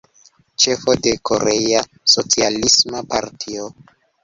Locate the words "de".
1.07-1.13